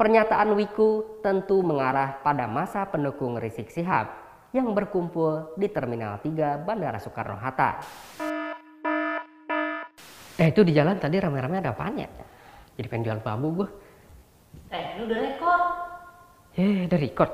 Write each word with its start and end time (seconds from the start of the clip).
Pernyataan 0.00 0.56
Wiku 0.56 1.20
tentu 1.20 1.60
mengarah 1.60 2.24
pada 2.24 2.48
masa 2.48 2.88
pendukung 2.88 3.36
Rizik 3.36 3.68
Sihab 3.68 4.08
yang 4.48 4.72
berkumpul 4.72 5.52
di 5.60 5.68
Terminal 5.68 6.16
3 6.24 6.56
Bandara 6.64 6.96
Soekarno-Hatta. 6.96 7.70
Eh 10.40 10.48
itu 10.48 10.64
di 10.64 10.72
jalan 10.72 10.96
tadi 10.96 11.20
rame-rame 11.20 11.60
ada 11.60 11.76
apaan 11.76 12.00
ya? 12.00 12.08
Jadi 12.80 12.86
pengen 12.88 13.12
jual 13.12 13.20
bambu 13.20 13.60
gue. 13.60 13.68
Eh, 14.72 14.84
lu 14.96 15.04
udah 15.04 15.18
rekor. 15.20 15.60
Eh, 16.56 16.88
udah 16.88 16.96
record. 17.04 17.32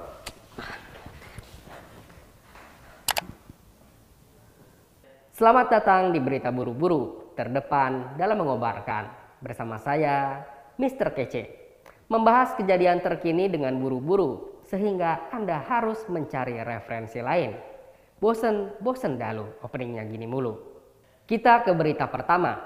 Selamat 5.31 5.67
datang 5.71 6.11
di 6.11 6.19
Berita 6.19 6.51
Buru-Buru, 6.51 7.31
terdepan 7.39 8.19
dalam 8.19 8.43
mengobarkan. 8.43 9.39
Bersama 9.39 9.79
saya, 9.79 10.43
Mr. 10.83 11.15
Kece. 11.15 11.66
Membahas 12.07 12.55
kejadian 12.55 13.03
terkini 13.03 13.51
dengan 13.51 13.75
buru-buru, 13.83 14.63
sehingga 14.67 15.27
Anda 15.35 15.59
harus 15.59 16.07
mencari 16.07 16.59
referensi 16.63 17.19
lain. 17.19 17.55
Bosen, 18.23 18.79
bosen 18.79 19.19
dalu 19.19 19.47
openingnya 19.63 20.07
gini 20.07 20.27
mulu. 20.27 20.55
Kita 21.27 21.67
ke 21.67 21.75
berita 21.75 22.07
pertama. 22.07 22.63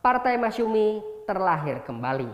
Partai 0.00 0.40
Masyumi 0.40 1.04
terlahir 1.28 1.84
kembali. 1.84 2.32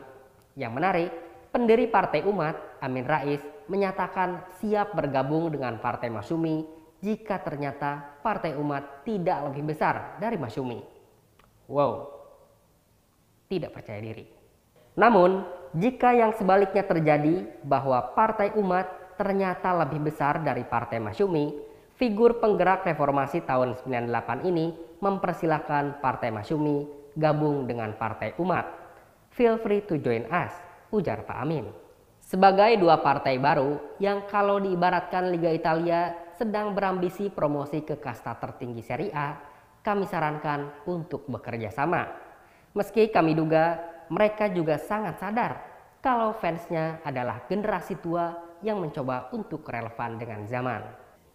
Yang 0.55 0.73
menarik, 0.73 1.11
pendiri 1.51 1.91
Partai 1.91 2.23
Umat, 2.23 2.55
Amin 2.79 3.03
Rais, 3.03 3.43
menyatakan 3.67 4.47
siap 4.63 4.95
bergabung 4.95 5.51
dengan 5.51 5.83
Partai 5.83 6.07
Masyumi 6.07 6.63
jika 7.03 7.43
ternyata 7.43 8.23
Partai 8.23 8.55
Umat 8.55 9.03
tidak 9.03 9.51
lebih 9.51 9.75
besar 9.75 10.17
dari 10.23 10.39
Masyumi. 10.39 10.79
Wow, 11.67 12.15
tidak 13.51 13.75
percaya 13.75 13.99
diri. 13.99 14.29
Namun, 14.95 15.43
jika 15.75 16.15
yang 16.15 16.31
sebaliknya 16.39 16.87
terjadi 16.87 17.51
bahwa 17.67 18.15
Partai 18.15 18.55
Umat 18.55 19.19
ternyata 19.19 19.75
lebih 19.75 20.07
besar 20.07 20.39
dari 20.39 20.63
Partai 20.63 21.03
Masyumi, 21.03 21.51
figur 21.99 22.39
penggerak 22.39 22.87
reformasi 22.87 23.43
tahun 23.43 23.75
98 23.83 24.47
ini 24.47 24.71
mempersilahkan 25.03 25.99
Partai 25.99 26.31
Masyumi 26.31 26.87
gabung 27.19 27.67
dengan 27.67 27.91
Partai 27.99 28.39
Umat. 28.39 28.71
Feel 29.35 29.59
free 29.59 29.83
to 29.83 29.99
join 29.99 30.31
us, 30.31 30.55
ujar 30.95 31.27
Pak 31.27 31.43
Amin. 31.43 31.67
Sebagai 32.23 32.79
dua 32.81 33.03
partai 33.03 33.37
baru 33.37 33.99
yang 34.01 34.25
kalau 34.31 34.57
diibaratkan 34.63 35.29
Liga 35.29 35.51
Italia 35.53 36.15
sedang 36.39 36.73
berambisi 36.73 37.29
promosi 37.29 37.83
ke 37.83 37.99
kasta 37.99 38.39
tertinggi 38.39 38.81
Serie 38.81 39.13
A, 39.13 39.37
kami 39.85 40.07
sarankan 40.07 40.87
untuk 40.87 41.27
bekerja 41.29 41.69
sama. 41.69 42.09
Meski 42.73 43.13
kami 43.13 43.37
duga 43.37 43.94
mereka 44.15 44.47
juga 44.47 44.79
sangat 44.79 45.19
sadar 45.19 45.59
kalau 45.99 46.31
fansnya 46.39 47.03
adalah 47.03 47.43
generasi 47.51 47.99
tua 47.99 48.55
yang 48.63 48.79
mencoba 48.79 49.35
untuk 49.35 49.67
relevan 49.67 50.15
dengan 50.15 50.47
zaman. 50.47 50.87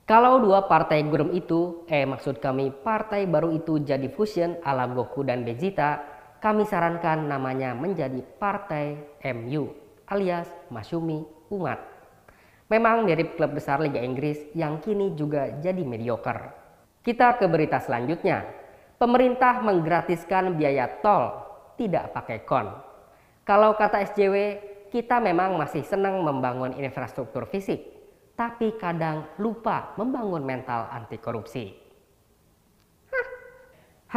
Kalau 0.07 0.41
dua 0.41 0.65
partai 0.65 1.03
gurem 1.05 1.35
itu, 1.35 1.85
eh 1.91 2.07
maksud 2.07 2.39
kami 2.39 2.71
partai 2.71 3.27
baru 3.27 3.51
itu 3.53 3.83
jadi 3.83 4.07
fusion 4.09 4.57
ala 4.65 4.89
Goku 4.89 5.21
dan 5.21 5.45
Vegeta, 5.45 6.01
kami 6.39 6.63
sarankan 6.63 7.27
namanya 7.27 7.75
menjadi 7.75 8.23
Partai 8.39 8.95
MU 9.35 9.69
alias 10.07 10.49
Masyumi 10.71 11.21
Umat. 11.53 11.77
Memang 12.69 13.05
mirip 13.05 13.37
klub 13.37 13.53
besar 13.53 13.81
Liga 13.81 14.01
Inggris 14.01 14.49
yang 14.55 14.81
kini 14.81 15.13
juga 15.19 15.51
jadi 15.61 15.81
mediocre. 15.81 16.53
Kita 17.01 17.37
ke 17.37 17.45
berita 17.49 17.81
selanjutnya. 17.81 18.45
Pemerintah 18.97 19.61
menggratiskan 19.61 20.57
biaya 20.57 20.85
tol 21.01 21.48
tidak 21.79 22.11
pakai 22.11 22.43
kon. 22.43 22.67
Kalau 23.47 23.79
kata 23.79 24.03
SJW, 24.03 24.35
kita 24.91 25.23
memang 25.23 25.55
masih 25.55 25.87
senang 25.87 26.19
membangun 26.19 26.75
infrastruktur 26.75 27.47
fisik, 27.47 27.79
tapi 28.35 28.75
kadang 28.75 29.23
lupa 29.39 29.95
membangun 29.95 30.43
mental 30.43 30.91
anti 30.91 31.15
korupsi. 31.15 31.71
Hah. 33.09 33.27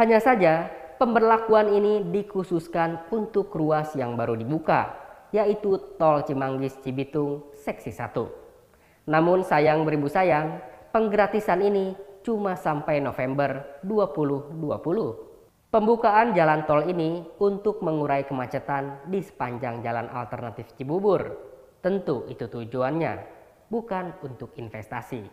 Hanya 0.03 0.19
saja, 0.19 0.67
pemberlakuan 0.99 1.71
ini 1.71 2.03
dikhususkan 2.11 3.09
untuk 3.15 3.55
ruas 3.55 3.95
yang 3.95 4.19
baru 4.19 4.35
dibuka, 4.35 4.91
yaitu 5.31 5.79
Tol 5.95 6.21
Cimanggis 6.27 6.77
Cibitung 6.83 7.47
Seksi 7.57 7.89
1. 7.89 9.09
Namun 9.09 9.41
sayang 9.41 9.87
beribu 9.87 10.11
sayang, 10.11 10.61
penggratisan 10.93 11.63
ini 11.63 11.97
cuma 12.21 12.53
sampai 12.55 13.01
November 13.01 13.81
2020. 13.81 15.32
Pembukaan 15.73 16.37
jalan 16.37 16.69
tol 16.69 16.85
ini 16.85 17.25
untuk 17.41 17.81
mengurai 17.81 18.29
kemacetan 18.29 19.09
di 19.09 19.25
sepanjang 19.25 19.81
jalan 19.81 20.05
alternatif 20.05 20.69
Cibubur. 20.77 21.33
Tentu 21.81 22.29
itu 22.29 22.45
tujuannya, 22.45 23.17
bukan 23.73 24.21
untuk 24.21 24.53
investasi. 24.53 25.25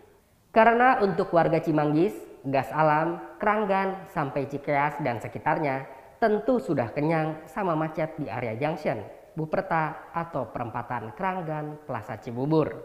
Karena 0.49 0.97
untuk 1.05 1.28
warga 1.37 1.61
Cimanggis, 1.61 2.17
gas 2.49 2.73
alam, 2.73 3.37
Keranggan, 3.37 4.09
sampai 4.09 4.49
Cikeas 4.49 5.05
dan 5.05 5.21
sekitarnya 5.21 5.84
tentu 6.17 6.57
sudah 6.57 6.89
kenyang 6.89 7.45
sama 7.45 7.77
macet 7.77 8.17
di 8.17 8.25
area 8.25 8.57
junction, 8.57 9.05
Buperta 9.37 10.09
atau 10.17 10.49
perempatan 10.49 11.12
Keranggan, 11.21 11.84
Plaza 11.84 12.17
Cibubur. 12.17 12.81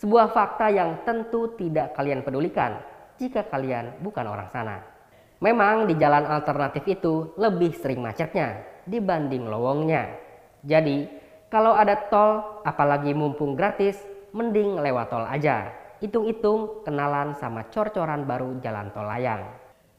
Sebuah 0.00 0.32
fakta 0.32 0.72
yang 0.72 1.04
tentu 1.04 1.60
tidak 1.60 1.92
kalian 1.92 2.24
pedulikan 2.24 2.80
jika 3.20 3.44
kalian 3.52 4.00
bukan 4.00 4.24
orang 4.24 4.48
sana. 4.48 4.95
Memang 5.36 5.84
di 5.84 5.94
jalan 6.00 6.24
alternatif 6.24 6.80
itu 6.88 7.36
lebih 7.36 7.76
sering 7.76 8.00
macetnya 8.00 8.64
dibanding 8.88 9.44
lowongnya. 9.44 10.16
Jadi, 10.64 11.04
kalau 11.52 11.76
ada 11.76 12.08
tol, 12.08 12.62
apalagi 12.64 13.12
mumpung 13.12 13.52
gratis, 13.52 14.00
mending 14.32 14.80
lewat 14.80 15.12
tol 15.12 15.28
aja. 15.28 15.68
Hitung-hitung 16.00 16.80
kenalan 16.88 17.36
sama 17.36 17.68
cor-coran 17.68 18.24
baru 18.24 18.56
jalan 18.64 18.88
tol 18.96 19.04
layang. 19.04 19.44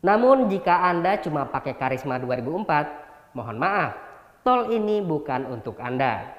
Namun 0.02 0.50
jika 0.50 0.90
Anda 0.90 1.22
cuma 1.22 1.46
pakai 1.46 1.78
Karisma 1.78 2.18
2004, 2.18 3.38
mohon 3.38 3.58
maaf, 3.62 3.94
tol 4.42 4.74
ini 4.74 5.06
bukan 5.06 5.46
untuk 5.54 5.78
Anda. 5.78 6.34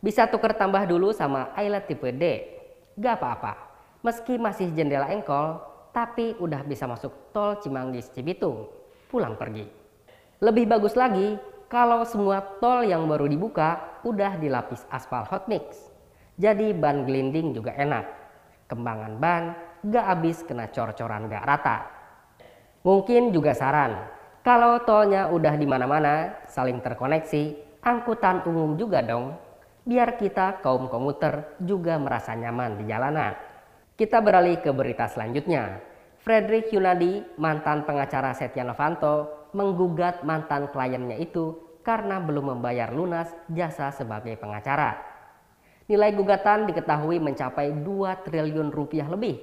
Bisa 0.00 0.24
tuker 0.24 0.56
tambah 0.56 0.88
dulu 0.88 1.12
sama 1.12 1.52
Islet 1.58 1.84
tipe 1.84 2.08
D. 2.16 2.24
Gak 2.96 3.20
apa-apa, 3.20 3.52
meski 4.00 4.40
masih 4.40 4.72
jendela 4.72 5.12
engkol, 5.12 5.67
tapi 5.98 6.38
udah 6.38 6.62
bisa 6.62 6.86
masuk 6.86 7.34
tol 7.34 7.58
Cimanggis 7.58 8.14
Cibitung, 8.14 8.70
pulang 9.10 9.34
pergi. 9.34 9.66
Lebih 10.38 10.70
bagus 10.70 10.94
lagi 10.94 11.34
kalau 11.66 12.06
semua 12.06 12.38
tol 12.62 12.86
yang 12.86 13.02
baru 13.10 13.26
dibuka 13.26 13.98
udah 14.06 14.38
dilapis 14.38 14.86
aspal 14.94 15.26
hot 15.26 15.50
mix. 15.50 15.90
Jadi 16.38 16.70
ban 16.70 17.02
gelinding 17.02 17.50
juga 17.50 17.74
enak. 17.74 18.06
Kembangan 18.70 19.18
ban 19.18 19.42
gak 19.82 20.06
habis 20.06 20.46
kena 20.46 20.70
cor-coran 20.70 21.26
gak 21.26 21.42
rata. 21.42 21.90
Mungkin 22.86 23.34
juga 23.34 23.58
saran, 23.58 23.98
kalau 24.46 24.78
tolnya 24.86 25.34
udah 25.34 25.58
di 25.58 25.66
mana-mana 25.66 26.46
saling 26.46 26.78
terkoneksi, 26.78 27.58
angkutan 27.82 28.46
umum 28.46 28.78
juga 28.78 29.02
dong. 29.02 29.34
Biar 29.82 30.14
kita 30.14 30.62
kaum 30.62 30.86
komuter 30.86 31.58
juga 31.58 31.98
merasa 31.98 32.38
nyaman 32.38 32.78
di 32.78 32.86
jalanan. 32.86 33.47
Kita 33.98 34.22
beralih 34.22 34.62
ke 34.62 34.70
berita 34.70 35.10
selanjutnya. 35.10 35.82
Frederick 36.22 36.70
Yunadi, 36.70 37.34
mantan 37.34 37.82
pengacara 37.82 38.30
Setia 38.30 38.62
Novanto, 38.62 39.50
menggugat 39.58 40.22
mantan 40.22 40.70
kliennya 40.70 41.18
itu 41.18 41.58
karena 41.82 42.22
belum 42.22 42.54
membayar 42.54 42.94
lunas 42.94 43.26
jasa 43.50 43.90
sebagai 43.90 44.38
pengacara. 44.38 45.02
Nilai 45.90 46.14
gugatan 46.14 46.70
diketahui 46.70 47.18
mencapai 47.18 47.74
2 47.74 48.22
triliun 48.22 48.70
rupiah 48.70 49.10
lebih. 49.10 49.34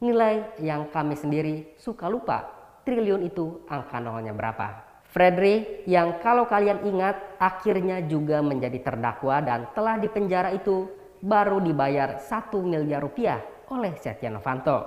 Nilai 0.00 0.56
yang 0.64 0.88
kami 0.88 1.12
sendiri 1.12 1.76
suka 1.76 2.08
lupa, 2.08 2.48
triliun 2.88 3.20
itu 3.20 3.68
angka 3.68 4.00
nolnya 4.00 4.32
berapa. 4.32 4.80
Frederick 5.12 5.84
yang 5.84 6.24
kalau 6.24 6.48
kalian 6.48 6.88
ingat 6.88 7.36
akhirnya 7.36 8.00
juga 8.08 8.40
menjadi 8.40 8.80
terdakwa 8.80 9.44
dan 9.44 9.68
telah 9.76 10.00
dipenjara 10.00 10.56
itu 10.56 10.88
baru 11.20 11.60
dibayar 11.60 12.16
1 12.16 12.48
miliar 12.64 13.04
rupiah 13.04 13.59
oleh 13.70 13.94
Setia 13.96 14.28
Novanto. 14.28 14.84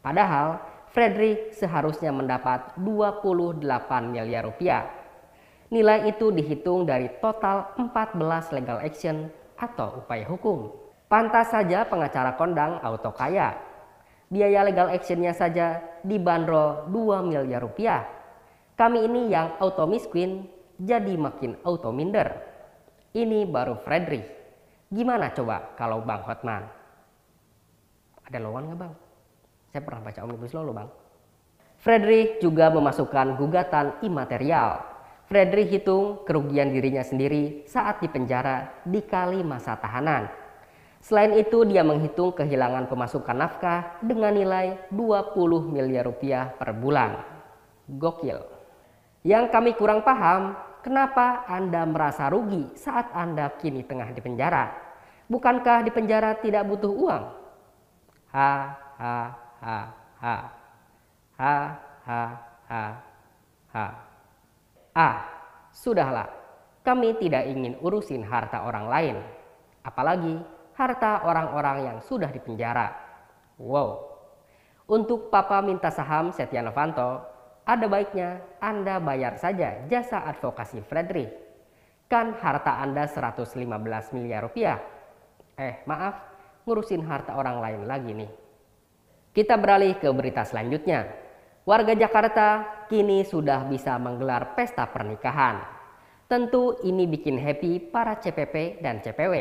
Padahal 0.00 0.58
Fredrik 0.90 1.52
seharusnya 1.52 2.08
mendapat 2.08 2.72
28 2.80 3.60
miliar 4.08 4.48
rupiah. 4.48 4.88
Nilai 5.68 6.08
itu 6.08 6.32
dihitung 6.32 6.88
dari 6.88 7.12
total 7.20 7.76
14 7.76 8.56
legal 8.56 8.78
action 8.80 9.28
atau 9.60 10.00
upaya 10.00 10.24
hukum. 10.24 10.72
Pantas 11.06 11.52
saja 11.52 11.84
pengacara 11.84 12.34
kondang 12.34 12.80
auto 12.80 13.12
kaya. 13.12 13.54
Biaya 14.26 14.66
legal 14.66 14.90
actionnya 14.90 15.36
saja 15.36 15.84
dibanderol 16.02 16.90
2 16.90 17.28
miliar 17.28 17.62
rupiah. 17.62 18.02
Kami 18.74 19.06
ini 19.06 19.30
yang 19.30 19.58
auto 19.60 19.84
miskin 19.84 20.48
jadi 20.80 21.14
makin 21.16 21.56
auto 21.64 21.92
minder. 21.92 22.36
Ini 23.16 23.48
baru 23.48 23.80
Fredrik. 23.80 24.24
Gimana 24.92 25.32
coba 25.32 25.74
kalau 25.74 26.04
Bang 26.04 26.22
Hotman? 26.22 26.75
Ada 28.26 28.42
lawan 28.42 28.66
nggak 28.66 28.78
bang? 28.82 28.92
Saya 29.70 29.82
pernah 29.86 30.02
baca 30.02 30.20
Omnibus 30.26 30.50
Law 30.50 30.66
loh 30.66 30.74
bang. 30.74 30.90
Frederick 31.78 32.42
juga 32.42 32.66
memasukkan 32.74 33.38
gugatan 33.38 34.02
imaterial. 34.02 34.82
Fredri 35.26 35.66
hitung 35.66 36.22
kerugian 36.22 36.70
dirinya 36.70 37.02
sendiri 37.02 37.66
saat 37.66 37.98
dipenjara 37.98 38.82
dikali 38.86 39.42
masa 39.42 39.74
tahanan. 39.74 40.30
Selain 41.02 41.34
itu, 41.38 41.62
dia 41.66 41.86
menghitung 41.86 42.34
kehilangan 42.34 42.90
pemasukan 42.90 43.34
nafkah 43.34 43.98
dengan 44.02 44.34
nilai 44.34 44.90
20 44.90 45.70
miliar 45.70 46.06
rupiah 46.06 46.50
per 46.50 46.74
bulan. 46.74 47.22
Gokil. 47.86 48.42
Yang 49.22 49.44
kami 49.54 49.74
kurang 49.78 50.02
paham, 50.02 50.58
kenapa 50.82 51.46
Anda 51.46 51.86
merasa 51.86 52.26
rugi 52.30 52.74
saat 52.74 53.10
Anda 53.14 53.54
kini 53.54 53.86
tengah 53.86 54.10
di 54.10 54.18
penjara? 54.22 54.74
Bukankah 55.26 55.86
di 55.86 55.90
penjara 55.94 56.38
tidak 56.38 56.66
butuh 56.66 56.90
uang? 56.90 57.45
Ha 58.36 58.52
ha 59.00 59.16
ha 59.64 59.78
ha. 60.20 60.36
Ha 61.40 61.56
ha 62.04 62.22
ha 62.68 62.82
ha. 63.72 63.86
Ah, 64.92 65.16
sudahlah. 65.72 66.28
Kami 66.84 67.16
tidak 67.16 67.48
ingin 67.48 67.80
urusin 67.80 68.20
harta 68.28 68.68
orang 68.68 68.92
lain. 68.92 69.16
Apalagi 69.80 70.36
harta 70.76 71.24
orang-orang 71.24 71.88
yang 71.88 71.98
sudah 72.04 72.28
dipenjara. 72.28 72.92
Wow. 73.56 74.04
Untuk 74.84 75.32
Papa 75.32 75.64
minta 75.64 75.88
saham 75.88 76.28
Setia 76.30 76.60
Novanto, 76.60 77.24
ada 77.64 77.88
baiknya 77.88 78.44
Anda 78.60 79.00
bayar 79.00 79.40
saja 79.40 79.88
jasa 79.88 80.28
advokasi 80.28 80.84
Frederick. 80.84 81.32
Kan 82.06 82.36
harta 82.36 82.84
Anda 82.84 83.08
115 83.08 83.56
miliar 84.12 84.44
rupiah. 84.46 84.78
Eh, 85.56 85.82
maaf, 85.88 86.35
ngurusin 86.66 87.06
harta 87.06 87.38
orang 87.38 87.62
lain 87.62 87.82
lagi 87.86 88.10
nih. 88.10 88.30
Kita 89.30 89.54
beralih 89.54 89.94
ke 90.02 90.10
berita 90.10 90.42
selanjutnya. 90.42 91.06
Warga 91.62 91.94
Jakarta 91.94 92.46
kini 92.90 93.22
sudah 93.22 93.66
bisa 93.70 93.94
menggelar 94.02 94.58
pesta 94.58 94.86
pernikahan. 94.90 95.62
Tentu 96.26 96.74
ini 96.82 97.06
bikin 97.06 97.38
happy 97.38 97.78
para 97.94 98.18
CPP 98.18 98.82
dan 98.82 98.98
CPW 98.98 99.34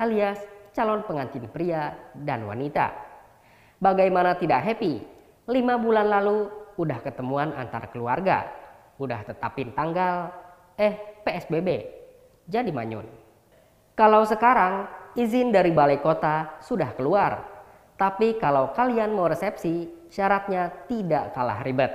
alias 0.00 0.40
calon 0.72 1.02
pengantin 1.04 1.44
pria 1.50 1.92
dan 2.16 2.48
wanita. 2.48 2.94
Bagaimana 3.82 4.38
tidak 4.38 4.64
happy? 4.64 5.02
Lima 5.50 5.76
bulan 5.76 6.06
lalu 6.08 6.48
udah 6.78 6.98
ketemuan 7.02 7.52
antar 7.52 7.92
keluarga, 7.92 8.48
udah 8.96 9.20
tetapin 9.26 9.74
tanggal, 9.76 10.30
eh 10.78 11.20
PSBB, 11.26 11.68
jadi 12.46 12.70
manyun. 12.72 13.04
Kalau 13.98 14.24
sekarang 14.24 14.88
izin 15.18 15.50
dari 15.50 15.70
balai 15.74 15.98
kota 15.98 16.60
sudah 16.62 16.94
keluar, 16.94 17.46
tapi 18.00 18.40
kalau 18.40 18.72
kalian 18.72 19.12
mau 19.12 19.28
resepsi 19.28 19.88
syaratnya 20.08 20.86
tidak 20.88 21.36
kalah 21.36 21.60
ribet. 21.62 21.92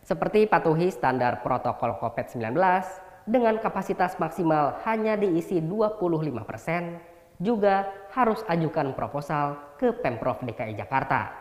Seperti 0.00 0.48
patuhi 0.48 0.88
standar 0.88 1.44
protokol 1.44 1.98
COVID-19 2.00 2.56
dengan 3.28 3.60
kapasitas 3.60 4.16
maksimal 4.16 4.80
hanya 4.88 5.14
diisi 5.14 5.60
25%, 5.60 7.38
juga 7.40 7.88
harus 8.12 8.44
ajukan 8.48 8.92
proposal 8.92 9.76
ke 9.80 9.96
Pemprov 9.96 10.44
DKI 10.44 10.76
Jakarta. 10.76 11.32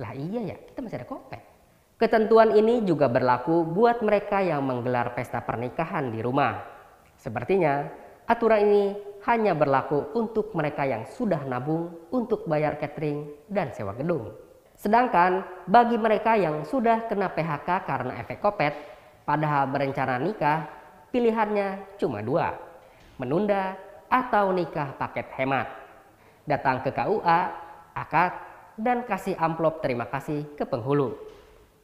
Lah 0.00 0.12
iya 0.16 0.54
ya, 0.54 0.56
kita 0.56 0.80
masih 0.80 1.04
ada 1.04 1.08
COVID. 1.08 1.42
Ketentuan 1.98 2.54
ini 2.54 2.86
juga 2.86 3.10
berlaku 3.10 3.66
buat 3.66 4.00
mereka 4.06 4.38
yang 4.38 4.62
menggelar 4.62 5.18
pesta 5.18 5.42
pernikahan 5.42 6.14
di 6.14 6.22
rumah. 6.22 6.62
Sepertinya 7.18 7.90
aturan 8.30 8.62
ini 8.62 8.84
hanya 9.26 9.56
berlaku 9.56 10.14
untuk 10.14 10.54
mereka 10.54 10.86
yang 10.86 11.02
sudah 11.08 11.42
nabung 11.48 11.90
untuk 12.14 12.46
bayar 12.46 12.78
catering 12.78 13.26
dan 13.50 13.74
sewa 13.74 13.96
gedung. 13.96 14.30
Sedangkan 14.78 15.42
bagi 15.66 15.98
mereka 15.98 16.38
yang 16.38 16.62
sudah 16.62 17.10
kena 17.10 17.34
PHK 17.34 17.68
karena 17.82 18.12
efek 18.22 18.38
kopet, 18.38 18.74
padahal 19.26 19.66
berencana 19.74 20.22
nikah, 20.22 20.70
pilihannya 21.10 21.98
cuma 21.98 22.22
dua, 22.22 22.54
menunda 23.18 23.74
atau 24.06 24.54
nikah 24.54 24.94
paket 24.94 25.26
hemat. 25.34 25.66
Datang 26.46 26.86
ke 26.86 26.94
KUA, 26.94 27.40
akad, 27.92 28.32
dan 28.78 29.02
kasih 29.02 29.34
amplop 29.34 29.82
terima 29.82 30.06
kasih 30.06 30.46
ke 30.54 30.62
penghulu. 30.62 31.18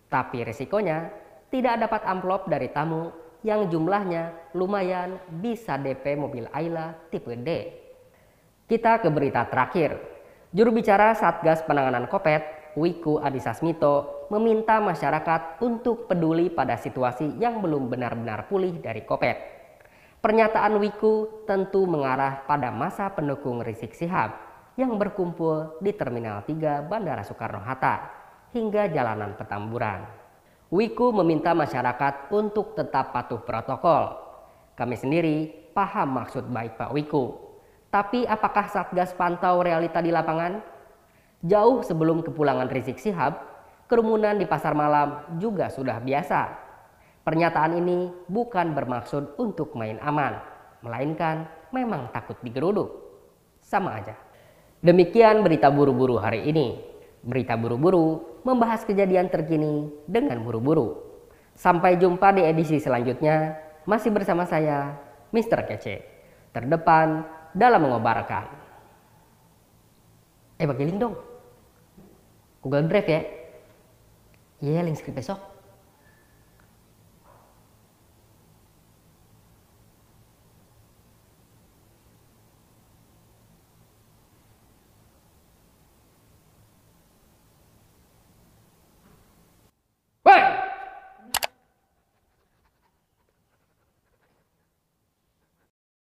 Tapi 0.07 0.47
risikonya 0.47 1.11
tidak 1.51 1.83
dapat 1.83 2.03
amplop 2.07 2.47
dari 2.47 2.71
tamu 2.71 3.11
yang 3.45 3.69
jumlahnya 3.69 4.57
lumayan 4.57 5.21
bisa 5.39 5.77
DP 5.77 6.17
mobil 6.17 6.49
Ayla 6.51 6.97
tipe 7.13 7.37
D. 7.37 7.49
Kita 8.65 8.99
ke 9.05 9.13
berita 9.13 9.45
terakhir. 9.45 10.01
Juru 10.57 10.73
bicara 10.73 11.13
Satgas 11.13 11.61
Penanganan 11.69 12.09
Kopet 12.09 12.73
Wiku 12.75 13.21
Adhisa 13.21 13.53
Smito 13.53 14.27
meminta 14.33 14.81
masyarakat 14.81 15.61
untuk 15.61 16.09
peduli 16.09 16.49
pada 16.49 16.81
situasi 16.81 17.37
yang 17.37 17.61
belum 17.61 17.93
benar-benar 17.93 18.49
pulih 18.49 18.81
dari 18.81 19.05
COVID. 19.05 19.37
Pernyataan 20.25 20.81
Wiku 20.81 21.45
tentu 21.45 21.85
mengarah 21.85 22.49
pada 22.49 22.73
masa 22.73 23.13
pendukung 23.13 23.61
Rizik 23.61 23.93
Sihab 23.93 24.33
yang 24.81 24.97
berkumpul 24.97 25.77
di 25.85 25.93
Terminal 25.93 26.49
3 26.49 26.89
Bandara 26.89 27.21
Soekarno-Hatta 27.21 27.95
hingga 28.57 28.89
jalanan 28.89 29.37
Petamburan. 29.37 30.24
Wiku 30.75 31.15
meminta 31.15 31.55
masyarakat 31.55 32.35
untuk 32.35 32.75
tetap 32.75 33.15
patuh 33.15 33.39
protokol. 33.47 34.11
Kami 34.75 34.99
sendiri 34.99 35.55
paham 35.71 36.19
maksud 36.19 36.51
baik 36.51 36.75
Pak 36.75 36.91
Wiku. 36.91 37.31
Tapi 37.95 38.27
apakah 38.27 38.67
Satgas 38.67 39.15
pantau 39.15 39.63
realita 39.63 40.03
di 40.03 40.11
lapangan? 40.11 40.59
Jauh 41.47 41.79
sebelum 41.87 42.27
kepulangan 42.27 42.67
Rizik 42.67 42.99
Sihab, 42.99 43.39
kerumunan 43.87 44.35
di 44.35 44.51
pasar 44.51 44.75
malam 44.75 45.39
juga 45.39 45.71
sudah 45.71 46.03
biasa. 46.03 46.51
Pernyataan 47.23 47.79
ini 47.79 48.11
bukan 48.27 48.75
bermaksud 48.75 49.39
untuk 49.39 49.79
main 49.79 50.03
aman, 50.03 50.43
melainkan 50.83 51.47
memang 51.71 52.11
takut 52.11 52.35
digeruduk. 52.43 52.91
Sama 53.63 54.03
aja. 54.03 54.19
Demikian 54.83 55.47
berita 55.47 55.71
buru-buru 55.71 56.19
hari 56.19 56.51
ini. 56.51 56.94
Berita 57.25 57.57
buru-buru 57.57 58.21
membahas 58.45 58.85
kejadian 58.85 59.33
terkini 59.33 59.89
dengan 60.05 60.45
buru-buru. 60.45 61.01
Sampai 61.57 61.97
jumpa 61.97 62.37
di 62.37 62.45
edisi 62.45 62.77
selanjutnya. 62.77 63.57
Masih 63.89 64.13
bersama 64.13 64.45
saya, 64.45 65.01
Mr. 65.33 65.65
Kece. 65.65 66.05
Terdepan 66.53 67.25
dalam 67.57 67.89
mengobarkan. 67.89 68.45
Eh 70.61 70.69
bagi 70.69 70.85
link 70.85 71.01
dong. 71.01 71.17
Google 72.61 72.89
Drive 72.93 73.09
ya. 73.09 73.21
Iya, 74.61 74.81
link 74.85 75.01
script 75.01 75.17
besok. 75.21 75.54